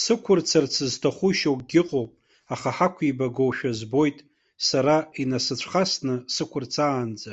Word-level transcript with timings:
Сықәырцарц 0.00 0.74
зҭаху 0.92 1.30
шьоукгьы 1.38 1.80
ыҟоуп, 1.82 2.10
аха 2.54 2.70
ҳақәибагошәа 2.76 3.70
збоит, 3.78 4.18
сара 4.68 4.94
инасыцәхасны 5.22 6.14
сықәырцаанӡа. 6.34 7.32